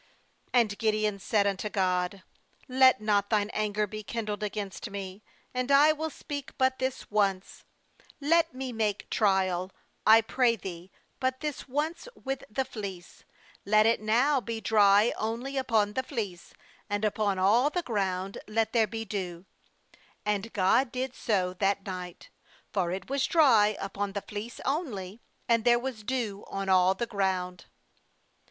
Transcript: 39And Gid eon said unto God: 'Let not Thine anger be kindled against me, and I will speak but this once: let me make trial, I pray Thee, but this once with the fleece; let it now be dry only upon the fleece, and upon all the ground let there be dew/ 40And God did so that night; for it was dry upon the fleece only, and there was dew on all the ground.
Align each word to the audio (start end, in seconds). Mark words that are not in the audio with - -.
39And 0.55 0.77
Gid 0.79 0.95
eon 0.95 1.19
said 1.19 1.45
unto 1.45 1.69
God: 1.69 2.23
'Let 2.67 3.01
not 3.01 3.29
Thine 3.29 3.51
anger 3.51 3.85
be 3.85 4.01
kindled 4.01 4.41
against 4.41 4.89
me, 4.89 5.21
and 5.53 5.69
I 5.71 5.91
will 5.91 6.09
speak 6.09 6.57
but 6.57 6.79
this 6.79 7.11
once: 7.11 7.65
let 8.19 8.51
me 8.51 8.73
make 8.73 9.11
trial, 9.11 9.71
I 10.03 10.21
pray 10.21 10.55
Thee, 10.55 10.89
but 11.19 11.41
this 11.41 11.67
once 11.67 12.07
with 12.15 12.43
the 12.49 12.65
fleece; 12.65 13.25
let 13.63 13.85
it 13.85 14.01
now 14.01 14.41
be 14.41 14.59
dry 14.59 15.13
only 15.19 15.55
upon 15.55 15.93
the 15.93 16.01
fleece, 16.01 16.51
and 16.89 17.05
upon 17.05 17.37
all 17.37 17.69
the 17.69 17.83
ground 17.83 18.39
let 18.47 18.73
there 18.73 18.87
be 18.87 19.05
dew/ 19.05 19.45
40And 20.25 20.51
God 20.51 20.91
did 20.91 21.13
so 21.13 21.53
that 21.53 21.85
night; 21.85 22.31
for 22.73 22.89
it 22.91 23.07
was 23.07 23.27
dry 23.27 23.77
upon 23.79 24.13
the 24.13 24.23
fleece 24.23 24.59
only, 24.65 25.21
and 25.47 25.63
there 25.63 25.77
was 25.77 26.01
dew 26.01 26.43
on 26.47 26.69
all 26.69 26.95
the 26.95 27.05
ground. 27.05 27.65